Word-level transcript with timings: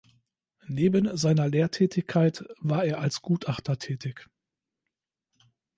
Neben 0.65 1.15
seiner 1.15 1.47
Lehrtätigkeit 1.47 2.43
war 2.57 2.83
er 2.85 2.97
als 3.01 3.21
Gutachter 3.21 3.77
tätig. 3.77 4.31